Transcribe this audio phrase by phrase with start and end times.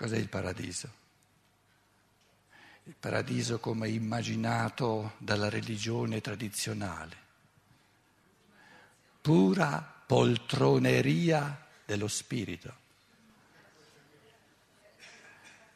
[0.00, 0.90] Cos'è il paradiso?
[2.84, 7.16] Il paradiso come immaginato dalla religione tradizionale,
[9.20, 12.74] pura poltroneria dello spirito.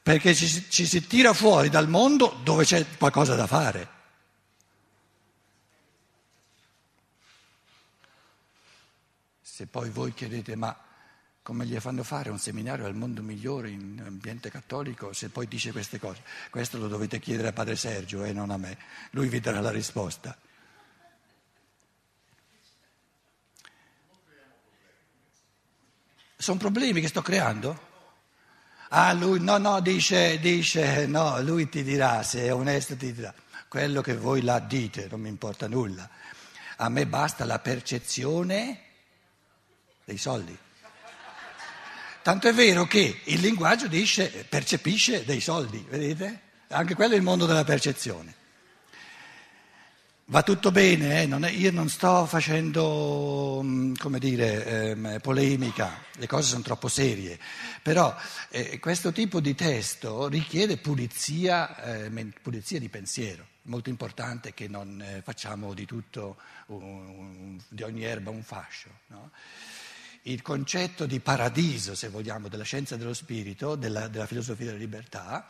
[0.03, 3.89] Perché ci, ci si tira fuori dal mondo dove c'è qualcosa da fare.
[9.43, 10.75] Se poi voi chiedete ma
[11.45, 15.73] come gli fanno fare un seminario al mondo migliore in ambiente cattolico se poi dice
[15.73, 16.23] queste cose?
[16.49, 18.79] Questo lo dovete chiedere a padre Sergio e eh, non a me,
[19.11, 20.35] lui vi darà la risposta.
[26.35, 27.93] Sono problemi che sto creando?
[28.89, 33.35] Ah, lui, no, no, dice, dice, no, lui ti dirà, se è onesto ti dirà,
[33.69, 36.09] quello che voi là dite, non mi importa nulla.
[36.77, 38.81] A me basta la percezione
[40.05, 40.59] dei soldi.
[42.25, 46.41] Tanto è vero che il linguaggio dice, percepisce dei soldi, vedete?
[46.69, 48.35] Anche quello è il mondo della percezione.
[50.29, 51.27] Va tutto bene, eh?
[51.27, 57.39] non è, io non sto facendo, mm, dire, ehm, polemica, le cose sono troppo serie,
[57.83, 58.17] però
[58.49, 64.99] eh, questo tipo di testo richiede pulizia, eh, pulizia di pensiero, molto importante che non
[65.03, 66.39] eh, facciamo di tutto,
[66.69, 68.89] un, un, di ogni erba un fascio.
[69.09, 69.31] No?
[70.27, 75.47] Il concetto di paradiso, se vogliamo, della scienza dello spirito, della, della filosofia della libertà,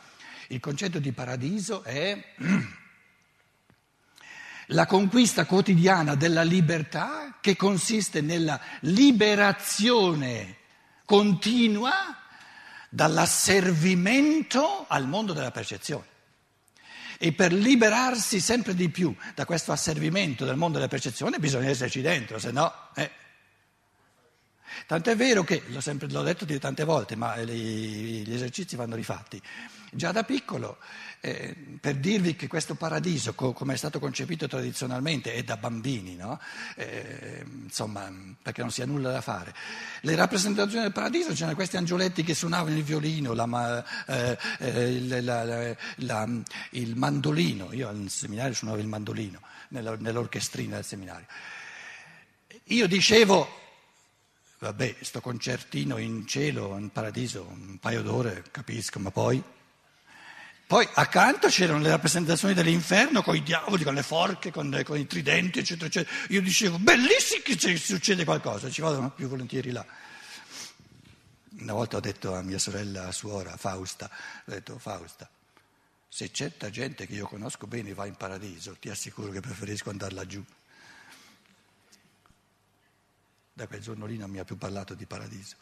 [0.49, 2.33] il concetto di paradiso è
[4.67, 10.57] la conquista quotidiana della libertà che consiste nella liberazione
[11.05, 12.17] continua
[12.89, 16.13] dall'asservimento al mondo della percezione.
[17.17, 22.01] E per liberarsi sempre di più da questo asservimento del mondo della percezione bisogna esserci
[22.01, 22.73] dentro, se no...
[22.95, 23.23] Eh,
[24.87, 29.41] Tant'è vero che, l'ho, sempre, l'ho detto tante volte, ma gli, gli esercizi vanno rifatti.
[29.91, 30.77] Già da piccolo,
[31.21, 36.15] eh, per dirvi che questo paradiso, co- come è stato concepito tradizionalmente, è da bambini,
[36.15, 36.39] no?
[36.75, 39.53] eh, insomma, perché non si ha nulla da fare.
[40.01, 45.75] Le rappresentazioni del paradiso c'erano questi angioletti che suonavano il violino, la, eh, eh la,
[45.95, 46.29] la,
[46.71, 47.71] il mandolino.
[47.73, 49.39] Io al seminario suonavo il mandolino,
[49.69, 51.25] nell'orchestrina del seminario.
[52.65, 53.63] Io dicevo
[54.59, 59.43] vabbè, sto concertino in cielo, in paradiso, un paio d'ore, capisco, ma poi...
[60.67, 65.05] Poi accanto c'erano le rappresentazioni dell'inferno con i diavoli, con le forche, con, con i
[65.05, 66.15] tridenti, eccetera, eccetera.
[66.29, 69.85] Io dicevo, bellissimo che succede qualcosa, ci vado più volentieri là.
[71.59, 75.29] Una volta ho detto a mia sorella a suora, Fausta, ho detto, Fausta,
[76.09, 80.15] se certa gente che io conosco bene va in paradiso, ti assicuro che preferisco andare
[80.15, 80.43] laggiù.
[83.57, 85.55] Da quel giorno lì non mi ha più parlato di paradiso.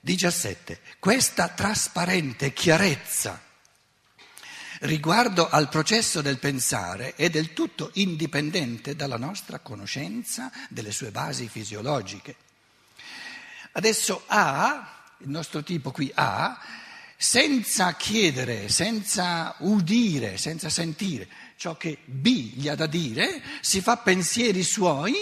[0.00, 0.80] 17.
[0.98, 3.40] Questa trasparente chiarezza
[4.80, 11.48] riguardo al processo del pensare è del tutto indipendente dalla nostra conoscenza delle sue basi
[11.48, 12.36] fisiologiche.
[13.72, 16.60] Adesso A, il nostro tipo qui A,
[17.16, 23.96] senza chiedere, senza udire, senza sentire ciò che B gli ha da dire, si fa
[23.98, 25.14] pensieri suoi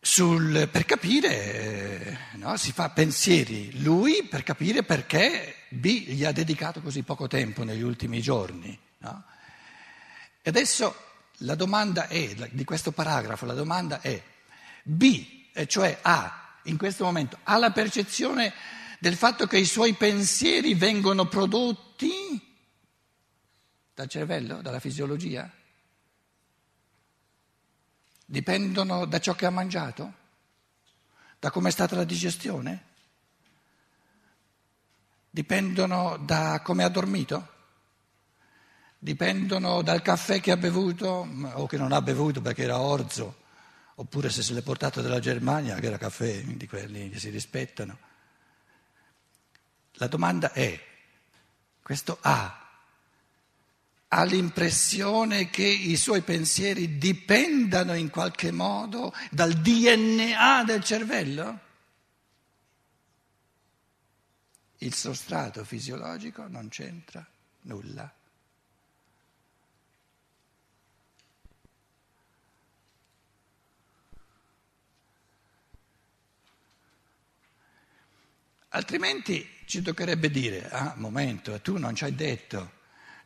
[0.00, 2.56] sul, per capire, no?
[2.56, 7.82] si fa pensieri lui per capire perché B gli ha dedicato così poco tempo negli
[7.82, 8.76] ultimi giorni.
[8.98, 9.24] No?
[10.42, 10.96] E adesso
[11.42, 14.20] la domanda è, di questo paragrafo, la domanda è,
[14.82, 15.26] B,
[15.68, 18.52] cioè A, in questo momento, ha la percezione
[18.98, 22.47] del fatto che i suoi pensieri vengono prodotti
[23.98, 25.50] dal cervello, dalla fisiologia?
[28.24, 30.14] Dipendono da ciò che ha mangiato?
[31.40, 32.84] Da come è stata la digestione?
[35.28, 37.54] Dipendono da come ha dormito?
[39.00, 43.42] Dipendono dal caffè che ha bevuto o che non ha bevuto perché era orzo,
[43.96, 47.98] oppure se se l'è portato dalla Germania, che era caffè, di quelli che si rispettano.
[49.94, 50.80] La domanda è,
[51.82, 52.66] questo A
[54.08, 61.60] ha l'impressione che i suoi pensieri dipendano in qualche modo dal DNA del cervello?
[64.78, 67.26] Il sostrato fisiologico non c'entra
[67.62, 68.10] nulla.
[78.70, 82.77] Altrimenti ci toccherebbe dire, ah, momento, tu non ci hai detto,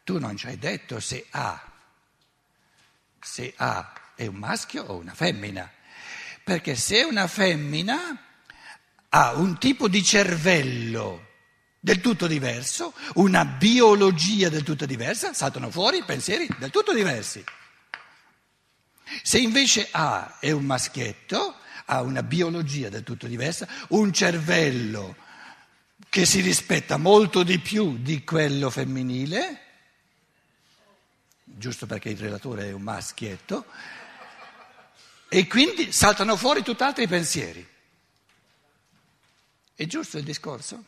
[0.05, 1.61] tu non ci hai detto se A,
[3.21, 5.71] se A è un maschio o una femmina,
[6.43, 8.19] perché se è una femmina
[9.09, 11.29] ha un tipo di cervello
[11.79, 17.45] del tutto diverso, una biologia del tutto diversa, saltano fuori pensieri del tutto diversi.
[19.23, 21.57] Se invece A è un maschietto,
[21.87, 25.17] ha una biologia del tutto diversa, un cervello
[26.09, 29.72] che si rispetta molto di più di quello femminile,
[31.63, 33.65] giusto perché il relatore è un maschietto,
[35.29, 37.67] e quindi saltano fuori tutt'altri pensieri.
[39.73, 40.85] È giusto il discorso?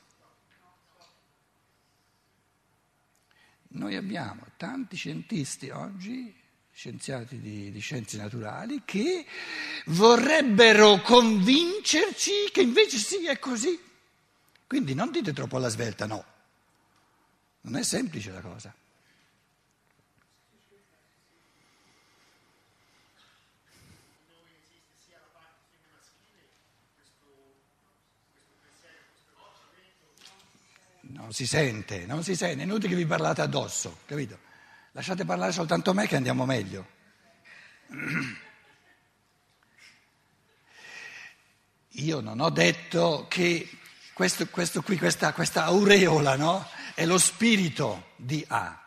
[3.69, 6.35] Noi abbiamo tanti scientisti oggi,
[6.73, 9.25] scienziati di, di, scienze naturali, che
[9.87, 13.81] vorrebbero convincerci che invece sì, è così.
[14.67, 16.25] Quindi non dite troppo alla svelta, no.
[17.63, 18.75] Non è semplice la cosa.
[31.25, 34.39] Non si sente, non si sente, è inutile che vi parlate addosso, capito?
[34.93, 36.87] Lasciate parlare soltanto me che andiamo meglio.
[41.89, 43.71] Io non ho detto che
[44.13, 46.69] questo, questo qui, questa, questa aureola, no?
[46.95, 48.79] È lo spirito di A.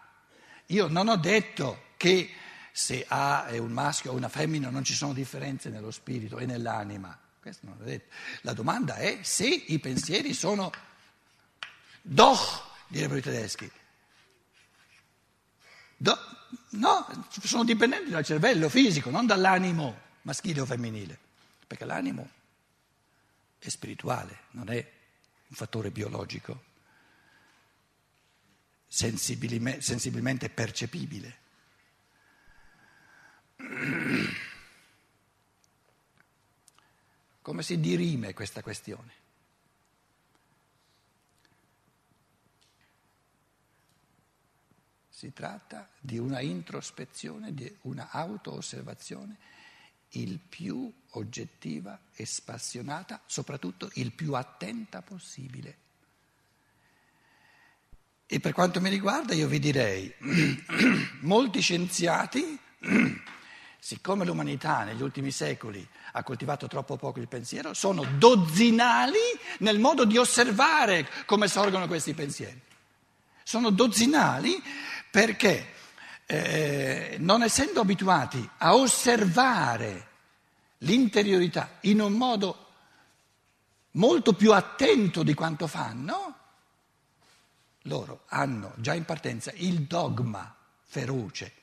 [0.68, 2.30] Io non ho detto che
[2.72, 6.46] se A è un maschio o una femmina non ci sono differenze nello spirito e
[6.46, 7.20] nell'anima.
[8.42, 10.70] La domanda è se i pensieri sono
[12.10, 13.70] Doch, direbbero i tedeschi.
[15.98, 16.18] Do,
[16.70, 21.20] no, sono dipendenti dal cervello fisico, non dall'animo maschile o femminile,
[21.68, 22.30] perché l'animo
[23.60, 24.76] è spirituale, non è
[25.50, 26.64] un fattore biologico,
[28.88, 31.38] sensibilmente, percepibile.
[37.42, 39.26] Come si dirime questa questione?
[45.18, 49.36] Si tratta di una introspezione, di una auto-osservazione
[50.10, 55.78] il più oggettiva e spassionata, soprattutto il più attenta possibile.
[58.28, 60.14] E per quanto mi riguarda io vi direi,
[61.22, 62.60] molti scienziati,
[63.80, 69.18] siccome l'umanità negli ultimi secoli ha coltivato troppo poco il pensiero, sono dozzinali
[69.62, 72.62] nel modo di osservare come sorgono questi pensieri.
[73.42, 74.62] Sono dozzinali
[75.10, 75.74] perché?
[76.26, 80.08] Eh, non essendo abituati a osservare
[80.80, 82.66] l'interiorità in un modo
[83.92, 86.36] molto più attento di quanto fanno,
[87.84, 91.54] loro hanno già in partenza il dogma feroce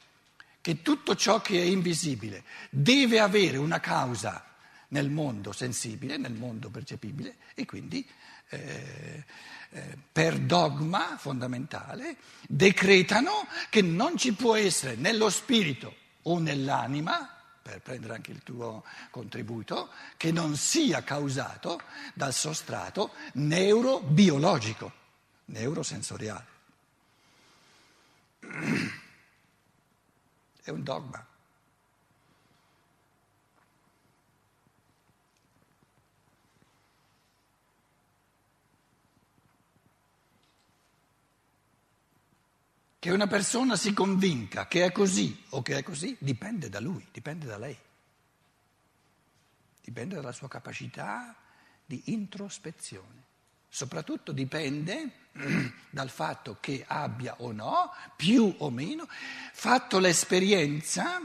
[0.60, 4.42] che tutto ciò che è invisibile deve avere una causa
[4.88, 8.06] nel mondo sensibile, nel mondo percepibile e quindi
[8.48, 9.24] eh,
[9.70, 12.16] eh, per dogma fondamentale
[12.46, 17.28] decretano che non ci può essere nello spirito o nell'anima,
[17.60, 21.80] per prendere anche il tuo contributo, che non sia causato
[22.12, 24.92] dal sostrato neurobiologico,
[25.46, 26.46] neurosensoriale.
[30.62, 31.33] È un dogma.
[43.04, 47.06] Che una persona si convinca che è così o che è così dipende da lui,
[47.12, 47.76] dipende da lei,
[49.82, 51.36] dipende dalla sua capacità
[51.84, 53.22] di introspezione.
[53.68, 55.10] Soprattutto dipende
[55.90, 59.06] dal fatto che abbia o no, più o meno,
[59.52, 61.20] fatto l'esperienza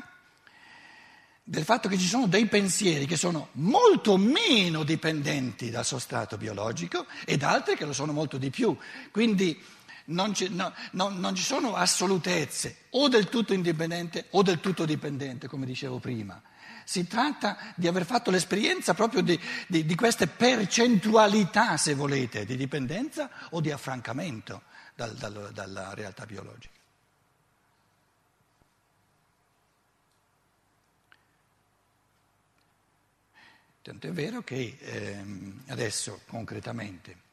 [1.42, 7.08] del fatto che ci sono dei pensieri che sono molto meno dipendenti dal sostrato biologico
[7.24, 8.78] ed altri che lo sono molto di più.
[9.12, 9.78] Quindi
[10.10, 14.86] non ci, no, no, non ci sono assolutezze, o del tutto indipendente o del tutto
[14.86, 16.42] dipendente, come dicevo prima.
[16.84, 22.56] Si tratta di aver fatto l'esperienza proprio di, di, di queste percentualità, se volete, di
[22.56, 24.64] dipendenza o di affrancamento
[24.96, 26.78] dal, dal, dalla realtà biologica.
[33.82, 37.28] Tanto è vero che ehm, adesso concretamente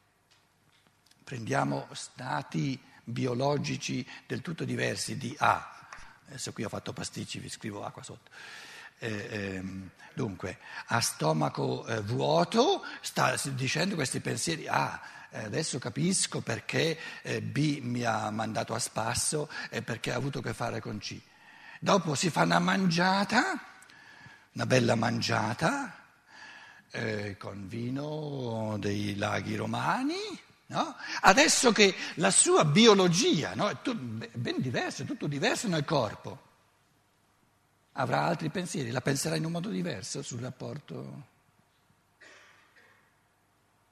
[1.26, 5.88] prendiamo stati biologici del tutto diversi di A,
[6.28, 8.30] adesso qui ho fatto pasticci, vi scrivo acqua sotto.
[8.99, 16.42] Eh, ehm, dunque, a stomaco eh, vuoto sta dicendo questi pensieri, ah, eh, adesso capisco
[16.42, 20.80] perché eh, B mi ha mandato a spasso e perché ha avuto a che fare
[20.80, 21.21] con C.
[21.80, 23.61] Dopo si fa una mangiata,
[24.52, 26.04] una bella mangiata,
[26.92, 30.96] eh, con vino dei laghi romani, no?
[31.23, 33.68] adesso che la sua biologia no?
[33.68, 36.38] è ben diversa, è tutto diverso nel corpo,
[37.92, 41.35] avrà altri pensieri, la penserà in un modo diverso sul rapporto?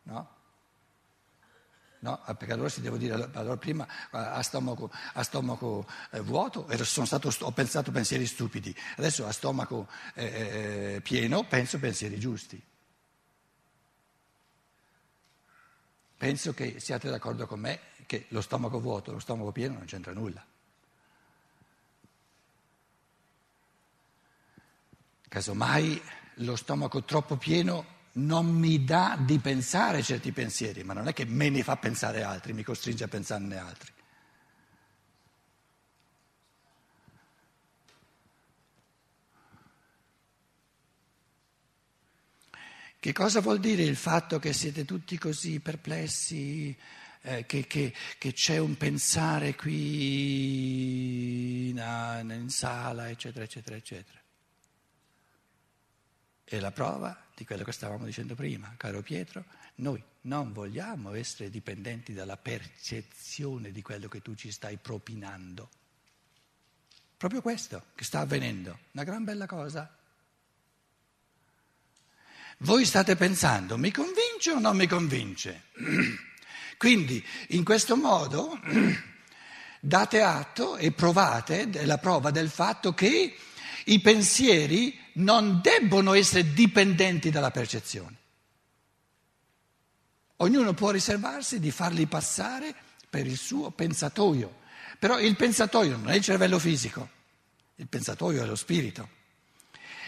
[0.04, 0.34] No?
[2.04, 6.68] No, ah, perché allora si deve dire, allora prima a stomaco, a stomaco eh, vuoto
[6.84, 10.24] stato, ho pensato pensieri stupidi, adesso a stomaco eh,
[10.96, 12.62] eh, pieno penso pensieri giusti.
[16.16, 20.12] Penso che siate d'accordo con me che lo stomaco vuoto lo stomaco pieno non c'entra
[20.12, 20.44] nulla.
[25.28, 26.00] Casomai
[26.38, 31.24] lo stomaco troppo pieno non mi dà di pensare certi pensieri, ma non è che
[31.24, 33.93] me ne fa pensare altri, mi costringe a pensarne altri.
[43.04, 46.74] Che cosa vuol dire il fatto che siete tutti così perplessi,
[47.20, 50.88] eh, che, che, che, c'è un pensare qui
[51.68, 51.76] in,
[52.30, 54.18] in sala, eccetera, eccetera, eccetera?
[56.44, 59.44] È la prova di quello che stavamo dicendo prima, caro Pietro,
[59.74, 65.68] noi non vogliamo essere dipendenti dalla percezione di quello che tu ci stai propinando.
[67.18, 69.94] Proprio questo che sta avvenendo, una gran bella cosa.
[72.64, 75.64] Voi state pensando, mi convince o non mi convince?
[76.78, 78.58] Quindi in questo modo
[79.80, 83.36] date atto e provate la prova del fatto che
[83.84, 88.16] i pensieri non debbono essere dipendenti dalla percezione.
[90.36, 92.74] Ognuno può riservarsi di farli passare
[93.10, 94.60] per il suo pensatoio,
[94.98, 97.10] però il pensatoio non è il cervello fisico,
[97.74, 99.06] il pensatoio è lo spirito.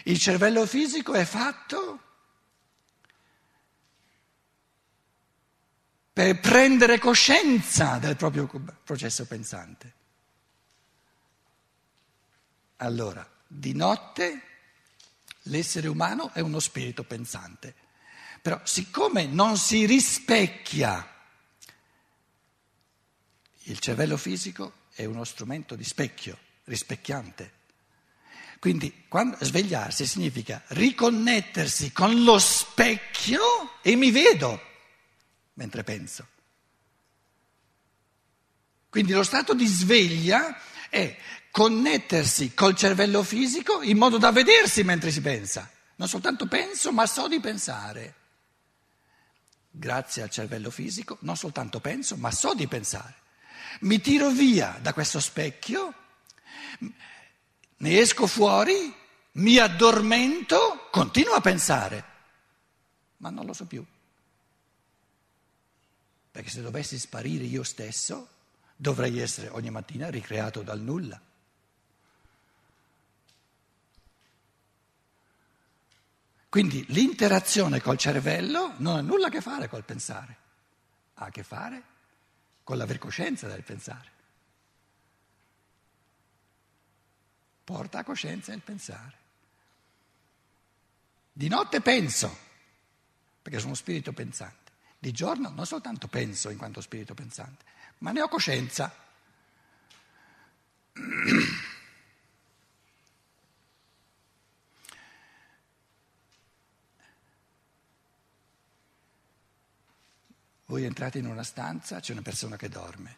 [0.05, 2.01] Il cervello fisico è fatto
[6.17, 8.49] per prendere coscienza del proprio
[8.83, 9.93] processo pensante.
[12.77, 14.43] Allora, di notte
[15.43, 17.75] l'essere umano è uno spirito pensante,
[18.41, 21.07] però siccome non si rispecchia,
[23.65, 27.53] il cervello fisico è uno strumento di specchio, rispecchiante.
[28.59, 34.67] Quindi quando, svegliarsi significa riconnettersi con lo specchio e mi vedo
[35.57, 36.27] mentre penso.
[38.89, 40.59] Quindi lo stato di sveglia
[40.89, 41.17] è
[41.51, 45.71] connettersi col cervello fisico in modo da vedersi mentre si pensa.
[45.97, 48.15] Non soltanto penso, ma so di pensare.
[49.71, 53.15] Grazie al cervello fisico non soltanto penso, ma so di pensare.
[53.81, 55.93] Mi tiro via da questo specchio,
[57.79, 58.95] ne esco fuori,
[59.33, 62.05] mi addormento, continuo a pensare,
[63.19, 63.85] ma non lo so più.
[66.37, 68.29] Perché se dovessi sparire io stesso,
[68.77, 71.19] dovrei essere ogni mattina ricreato dal nulla.
[76.51, 80.37] Quindi l'interazione col cervello non ha nulla a che fare col pensare,
[81.15, 81.83] ha a che fare
[82.65, 84.11] con l'aver coscienza del pensare.
[87.65, 89.17] Porta a coscienza il pensare.
[91.33, 92.37] Di notte penso,
[93.41, 94.66] perché sono spirito pensante.
[95.07, 97.65] Di giorno non soltanto penso in quanto spirito pensante,
[97.99, 98.93] ma ne ho coscienza.
[110.65, 113.17] Voi entrate in una stanza, c'è una persona che dorme.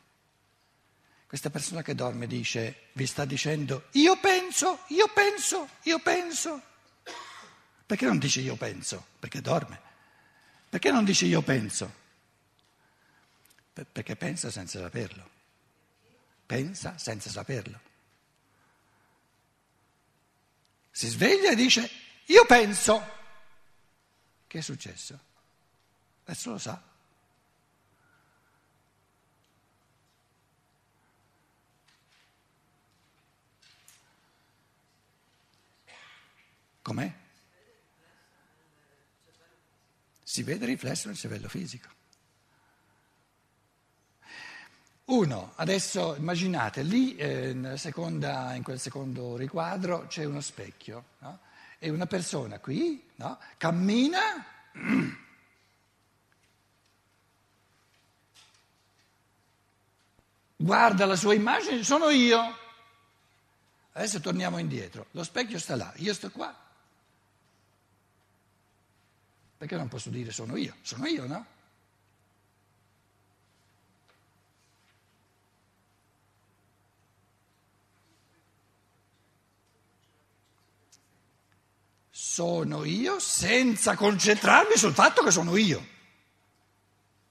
[1.27, 6.63] Questa persona che dorme dice, vi sta dicendo, io penso, io penso, io penso.
[7.87, 9.07] Perché non dice io penso?
[9.19, 9.88] Perché dorme.
[10.69, 12.07] Perché non dice io penso?
[13.73, 15.31] Perché pensa senza saperlo.
[16.45, 17.81] Pensa senza saperlo.
[20.91, 21.89] Si sveglia e dice,
[22.27, 23.17] io penso.
[24.47, 25.19] Che è successo?
[26.25, 26.83] Adesso lo sa.
[36.83, 37.28] Com'è?
[40.29, 41.89] Si vede riflesso nel cervello fisico.
[45.07, 51.39] Uno, adesso immaginate, lì eh, seconda, in quel secondo riquadro c'è uno specchio no?
[51.79, 53.39] e una persona qui no?
[53.57, 54.45] cammina,
[60.57, 62.39] guarda la sua immagine, sono io.
[63.93, 66.68] Adesso torniamo indietro, lo specchio sta là, io sto qua,
[69.59, 70.77] Perché non posso dire sono io?
[70.83, 71.47] Sono io, no?
[82.09, 85.85] Sono io senza concentrarmi sul fatto che sono io.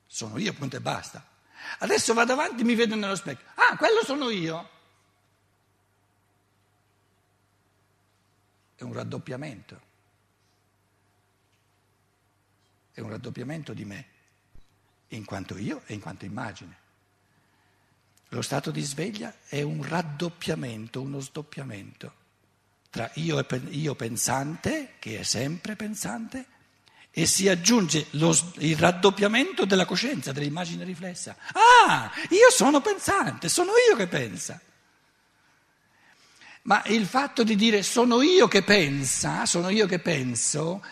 [0.06, 1.26] Sono io, punto e basta.
[1.80, 3.46] Adesso vado avanti e mi vedo nello specchio.
[3.56, 4.70] Ah, quello sono io.
[8.76, 9.87] È un raddoppiamento.
[12.98, 14.06] È un raddoppiamento di me,
[15.10, 16.76] in quanto io e in quanto immagine.
[18.30, 22.12] Lo stato di sveglia è un raddoppiamento, uno sdoppiamento
[22.90, 26.46] tra io, e io pensante, che è sempre pensante,
[27.12, 31.36] e si aggiunge lo, il raddoppiamento della coscienza, dell'immagine riflessa.
[31.52, 34.60] Ah, io sono pensante, sono io che pensa.
[36.64, 40.84] Ma il fatto di dire sono io che pensa, sono io che penso,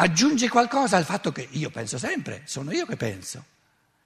[0.00, 3.44] aggiunge qualcosa al fatto che io penso sempre, sono io che penso.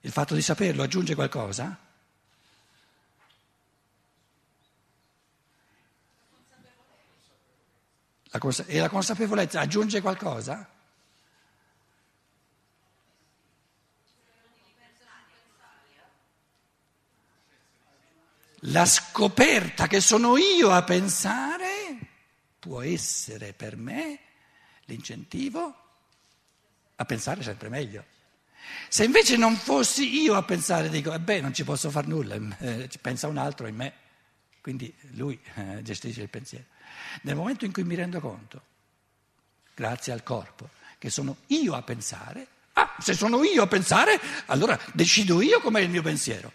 [0.01, 1.77] Il fatto di saperlo aggiunge qualcosa?
[8.25, 10.67] La cons- e la consapevolezza aggiunge qualcosa?
[18.67, 21.97] La scoperta che sono io a pensare
[22.57, 24.19] può essere per me
[24.85, 25.82] l'incentivo
[26.95, 28.05] a pensare sempre meglio.
[28.87, 32.35] Se invece non fossi io a pensare, dico, eh beh, non ci posso fare nulla,
[32.59, 33.93] eh, pensa un altro in me,
[34.61, 36.65] quindi lui eh, gestisce il pensiero.
[37.21, 38.61] Nel momento in cui mi rendo conto,
[39.73, 44.79] grazie al corpo, che sono io a pensare, ah, se sono io a pensare, allora
[44.93, 46.51] decido io com'è il mio pensiero.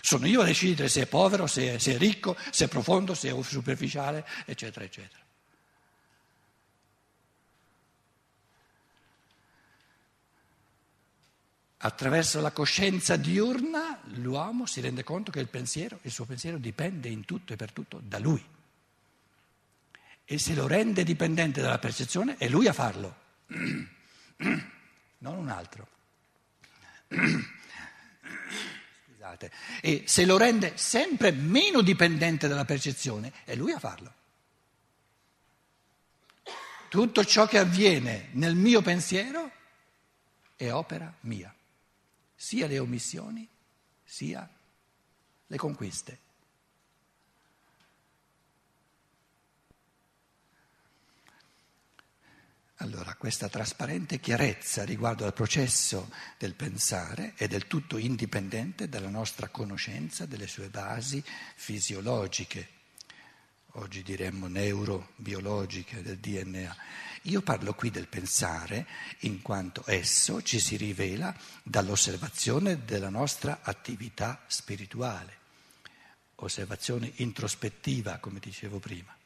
[0.00, 3.14] Sono io a decidere se è povero, se è, se è ricco, se è profondo,
[3.14, 5.23] se è superficiale, eccetera, eccetera.
[11.84, 17.10] Attraverso la coscienza diurna l'uomo si rende conto che il pensiero, il suo pensiero dipende
[17.10, 18.42] in tutto e per tutto da lui.
[20.24, 23.14] E se lo rende dipendente dalla percezione è lui a farlo,
[25.18, 25.86] non un altro.
[29.12, 29.52] Scusate.
[29.82, 34.14] E se lo rende sempre meno dipendente dalla percezione è lui a farlo.
[36.88, 39.50] Tutto ciò che avviene nel mio pensiero
[40.56, 41.54] è opera mia
[42.44, 43.48] sia le omissioni
[44.04, 44.46] sia
[45.46, 46.18] le conquiste.
[52.78, 59.48] Allora, questa trasparente chiarezza riguardo al processo del pensare è del tutto indipendente dalla nostra
[59.48, 62.68] conoscenza delle sue basi fisiologiche,
[63.76, 66.76] oggi diremmo neurobiologiche del DNA.
[67.22, 68.86] Io parlo qui del pensare
[69.20, 75.38] in quanto esso ci si rivela dall'osservazione della nostra attività spirituale,
[76.36, 79.16] osservazione introspettiva, come dicevo prima.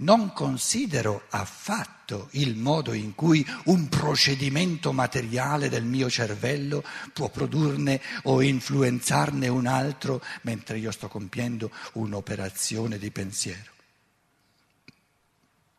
[0.00, 8.00] Non considero affatto il modo in cui un procedimento materiale del mio cervello può produrne
[8.24, 13.72] o influenzarne un altro mentre io sto compiendo un'operazione di pensiero.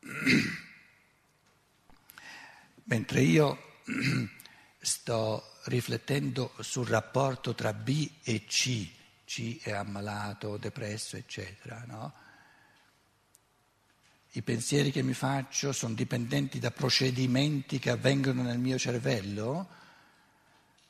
[2.89, 3.57] Mentre io
[4.81, 8.89] sto riflettendo sul rapporto tra B e C,
[9.25, 12.13] C è ammalato, depresso, eccetera, no?
[14.33, 19.67] I pensieri che mi faccio sono dipendenti da procedimenti che avvengono nel mio cervello?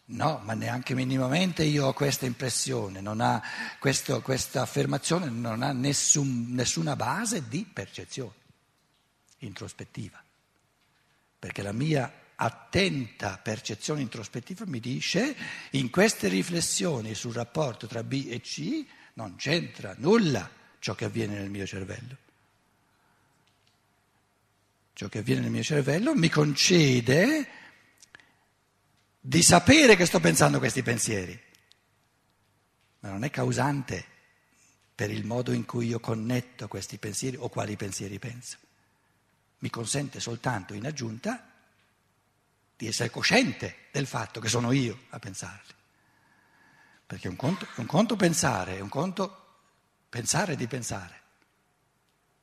[0.06, 3.42] No, ma neanche minimamente io ho questa impressione, ha
[3.80, 8.34] questo, questa affermazione non ha nessun, nessuna base di percezione
[9.40, 10.22] introspettiva
[11.40, 15.36] perché la mia attenta percezione introspettiva mi dice
[15.72, 20.50] in queste riflessioni sul rapporto tra B e C non c'entra nulla
[20.80, 22.18] ciò che avviene nel mio cervello.
[25.00, 27.48] Ciò che avviene nel mio cervello mi concede
[29.18, 31.42] di sapere che sto pensando questi pensieri,
[33.00, 34.06] ma non è causante
[34.94, 38.58] per il modo in cui io connetto questi pensieri o quali pensieri penso.
[39.60, 41.50] Mi consente soltanto in aggiunta
[42.76, 45.74] di essere cosciente del fatto che sono io a pensarli.
[47.06, 49.60] Perché un conto, un conto pensare, è un conto
[50.10, 51.19] pensare di pensare,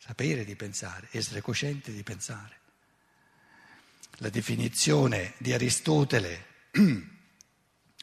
[0.07, 2.61] sapere di pensare, essere cosciente di pensare.
[4.19, 6.47] La definizione di Aristotele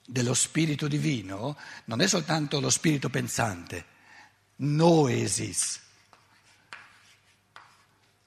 [0.06, 3.86] dello spirito divino non è soltanto lo spirito pensante,
[4.58, 5.82] noesis.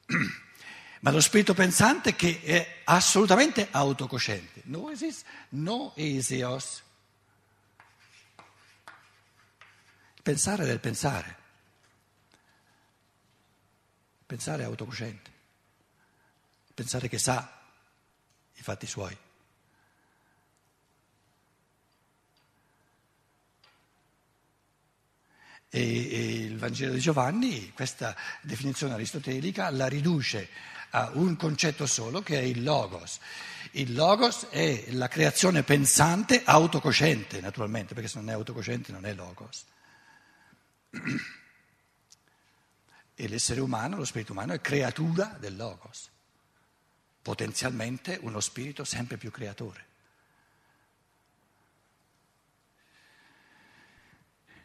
[1.00, 4.62] ma lo spirito pensante che è assolutamente autocosciente.
[4.64, 6.82] Noesis, noesios.
[10.22, 11.44] Pensare del pensare.
[14.26, 15.30] Pensare è autocosciente.
[16.74, 17.62] Pensare che sa
[18.54, 19.16] i fatti suoi.
[25.68, 30.48] E, e il Vangelo di Giovanni questa definizione aristotelica la riduce
[30.90, 33.18] a un concetto solo che è il logos.
[33.72, 39.12] Il logos è la creazione pensante autocosciente, naturalmente, perché se non è autocosciente non è
[39.12, 39.64] logos.
[43.16, 46.10] E l'essere umano, lo spirito umano, è creatura del logos,
[47.22, 49.86] potenzialmente uno spirito sempre più creatore.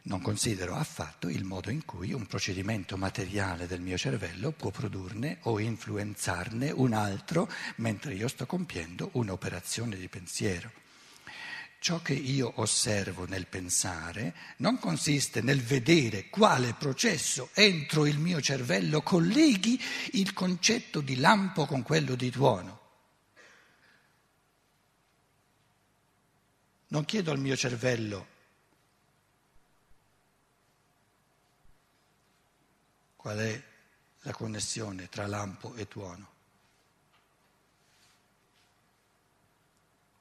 [0.04, 5.38] non considero affatto il modo in cui un procedimento materiale del mio cervello può produrne
[5.42, 10.81] o influenzarne un altro mentre io sto compiendo un'operazione di pensiero.
[11.82, 18.40] Ciò che io osservo nel pensare non consiste nel vedere quale processo entro il mio
[18.40, 19.80] cervello colleghi
[20.12, 22.80] il concetto di lampo con quello di tuono.
[26.86, 28.26] Non chiedo al mio cervello
[33.16, 33.62] qual è
[34.20, 36.30] la connessione tra lampo e tuono.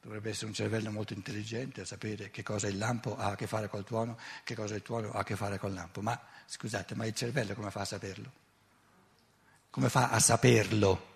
[0.02, 3.46] Dovrebbe essere un cervello molto intelligente a sapere che cosa il lampo ha a che
[3.46, 6.02] fare col tuono, che cosa il tuono ha a che fare col lampo.
[6.02, 8.32] Ma scusate, ma il cervello come fa a saperlo?
[9.70, 11.10] Come fa a saperlo?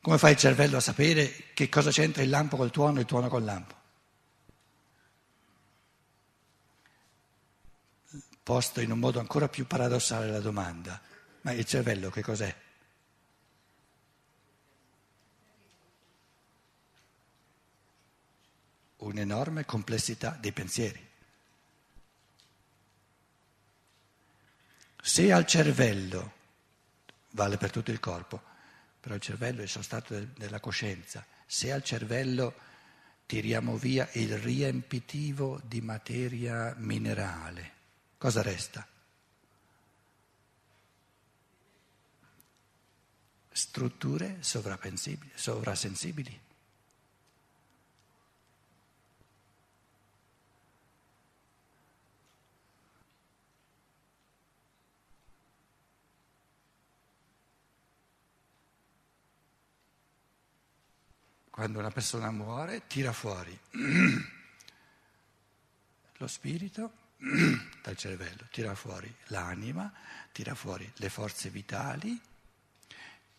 [0.00, 3.06] Come fa il cervello a sapere che cosa c'entra il lampo col tuono e il
[3.06, 3.76] tuono col lampo?
[8.48, 10.98] posto in un modo ancora più paradossale la domanda,
[11.42, 12.56] ma il cervello che cos'è?
[19.08, 21.02] Un'enorme complessità dei pensieri.
[25.00, 26.32] Se al cervello,
[27.30, 28.42] vale per tutto il corpo,
[29.00, 32.54] però il cervello è il sostrato del, della coscienza, se al cervello
[33.24, 37.72] tiriamo via il riempitivo di materia minerale,
[38.18, 38.86] cosa resta?
[43.50, 46.40] Strutture sovrasensibili.
[61.58, 63.58] Quando una persona muore, tira fuori
[66.18, 66.92] lo spirito
[67.82, 69.92] dal cervello, tira fuori l'anima,
[70.30, 72.16] tira fuori le forze vitali,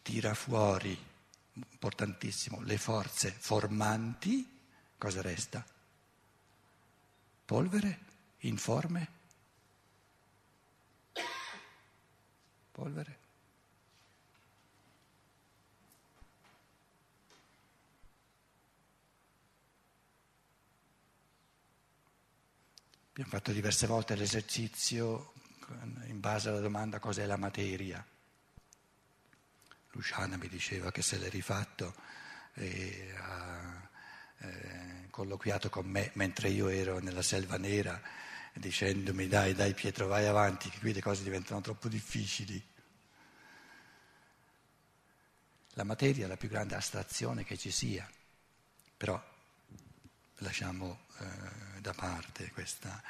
[0.01, 1.01] tira fuori,
[1.53, 4.45] importantissimo, le forze formanti,
[4.97, 5.65] cosa resta?
[7.45, 7.99] Polvere?
[8.39, 9.08] Informe?
[12.69, 13.18] Polvere?
[23.19, 25.34] Abbiamo fatto diverse volte l'esercizio
[26.05, 28.01] in base alla domanda cos'è la materia.
[29.91, 31.95] Luciana mi diceva che se l'è rifatto
[32.53, 33.89] e ha
[34.38, 38.01] eh, colloquiato con me mentre io ero nella selva nera
[38.53, 42.65] dicendomi dai dai Pietro vai avanti che qui le cose diventano troppo difficili.
[45.73, 48.10] La materia è la più grande astrazione che ci sia,
[48.95, 49.21] però
[50.39, 53.02] lasciamo eh, da parte questa,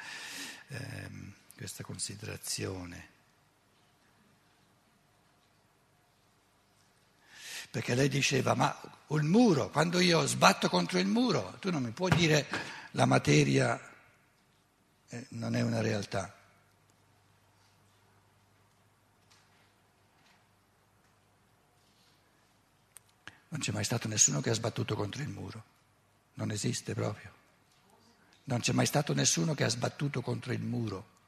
[0.68, 1.10] eh,
[1.56, 3.08] questa considerazione.
[7.70, 8.78] Perché lei diceva, ma
[9.10, 12.48] il muro, quando io sbatto contro il muro, tu non mi puoi dire
[12.92, 13.80] la materia
[15.08, 16.34] eh, non è una realtà.
[23.52, 25.69] Non c'è mai stato nessuno che ha sbattuto contro il muro
[26.34, 27.32] non esiste proprio.
[28.44, 31.18] Non c'è mai stato nessuno che ha sbattuto contro il muro.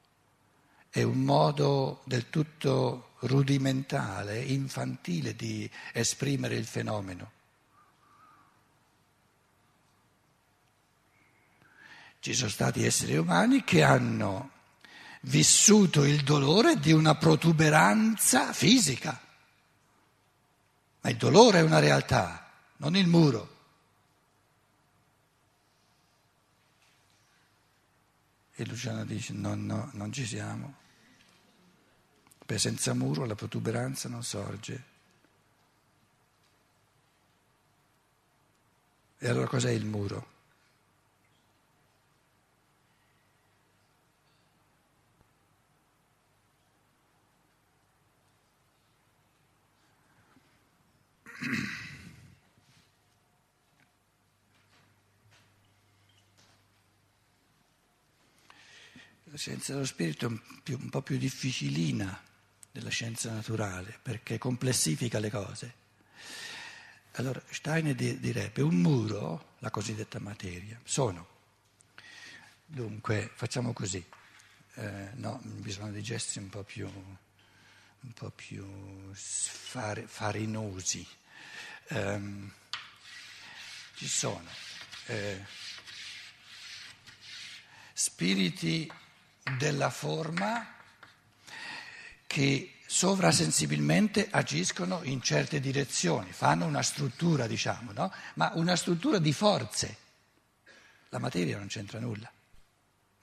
[0.91, 7.31] È un modo del tutto rudimentale, infantile di esprimere il fenomeno.
[12.19, 14.51] Ci sono stati esseri umani che hanno
[15.23, 19.21] vissuto il dolore di una protuberanza fisica,
[21.01, 23.52] ma il dolore è una realtà, non il muro.
[28.63, 30.77] E Luciana dice no, no, non ci siamo.
[32.47, 34.85] perché senza muro la protuberanza non sorge.
[39.19, 40.27] E allora cos'è il muro?
[59.43, 62.23] Scienza dello spirito è un, più, un po' più difficilina
[62.71, 65.75] della scienza naturale perché complessifica le cose.
[67.15, 71.27] Allora Steiner direbbe un muro, la cosiddetta materia, sono.
[72.65, 74.03] Dunque facciamo così,
[74.75, 78.65] eh, no, bisogna di gesti un po' più, un po più
[79.13, 81.05] far, farinosi.
[81.89, 82.49] Um,
[83.97, 84.49] ci sono
[85.07, 85.45] eh,
[87.93, 88.89] spiriti
[89.57, 90.75] della forma
[92.27, 98.13] che sovrasensibilmente agiscono in certe direzioni, fanno una struttura, diciamo, no?
[98.35, 99.97] ma una struttura di forze.
[101.09, 102.31] La materia non c'entra nulla,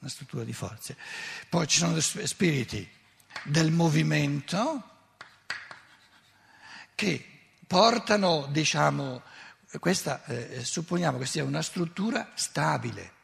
[0.00, 0.96] una struttura di forze.
[1.48, 2.88] Poi ci sono spiriti
[3.44, 4.88] del movimento
[6.94, 7.24] che
[7.66, 9.22] portano, diciamo,
[9.78, 13.18] questa, eh, supponiamo che sia una struttura stabile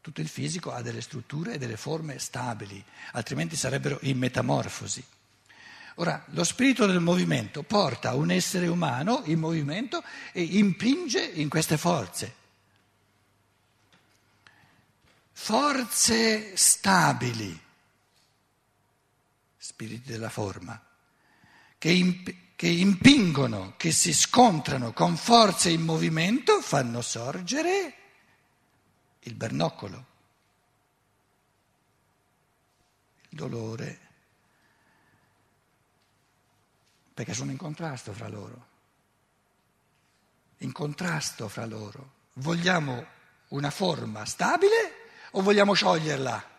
[0.00, 2.82] tutto il fisico ha delle strutture e delle forme stabili,
[3.12, 5.04] altrimenti sarebbero in metamorfosi.
[5.96, 11.76] Ora, lo spirito del movimento porta un essere umano in movimento e impinge in queste
[11.76, 12.34] forze.
[15.32, 17.58] Forze stabili,
[19.58, 20.80] spiriti della forma,
[21.76, 27.94] che, imp- che impingono, che si scontrano con forze in movimento, fanno sorgere
[29.20, 30.06] il bernoccolo,
[33.28, 34.08] il dolore,
[37.12, 38.66] perché sono in contrasto fra loro,
[40.58, 42.18] in contrasto fra loro.
[42.34, 43.06] Vogliamo
[43.48, 46.58] una forma stabile o vogliamo scioglierla?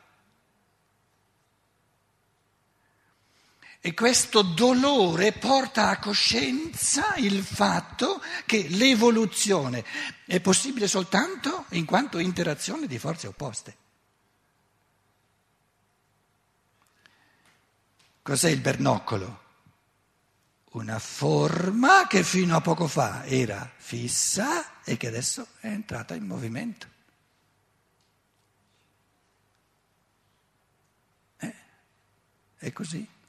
[3.84, 9.84] E questo dolore porta a coscienza il fatto che l'evoluzione
[10.28, 13.78] è possibile soltanto in quanto interazione di forze opposte.
[18.22, 19.40] Cos'è il bernoccolo?
[20.74, 26.26] Una forma che fino a poco fa era fissa e che adesso è entrata in
[26.28, 26.88] movimento.
[31.38, 31.56] Eh,
[32.58, 33.20] è così.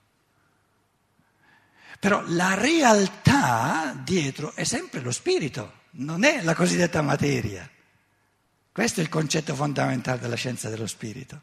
[2.02, 7.70] Però la realtà dietro è sempre lo spirito, non è la cosiddetta materia.
[8.72, 11.42] Questo è il concetto fondamentale della scienza dello spirito.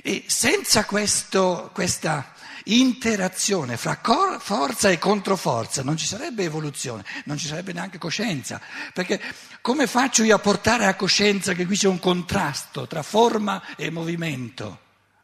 [0.00, 2.32] E senza questo, questa
[2.66, 8.60] interazione fra cor- forza e controforza non ci sarebbe evoluzione, non ci sarebbe neanche coscienza,
[8.94, 9.20] perché
[9.60, 13.90] come faccio io a portare a coscienza che qui c'è un contrasto tra forma e
[13.90, 14.78] movimento?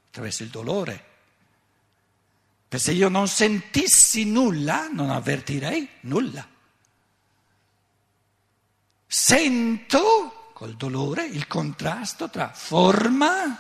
[0.08, 1.07] Attraverso il dolore.
[2.68, 6.46] Perché se io non sentissi nulla, non avvertirei nulla.
[9.07, 13.59] Sento col dolore il contrasto tra forma,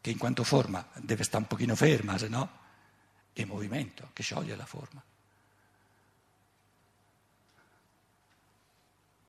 [0.00, 2.58] che in quanto forma deve stare un pochino ferma, se no,
[3.32, 5.02] e movimento, che scioglie la forma.